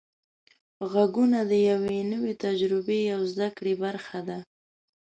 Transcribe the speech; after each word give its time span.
غږونه 0.91 1.39
د 1.51 1.53
یوې 1.69 1.99
نوې 2.11 2.33
تجربې 2.43 3.01
او 3.15 3.21
زده 3.33 3.49
کړې 3.57 3.73
برخه 3.83 4.19
ده. 4.27 4.37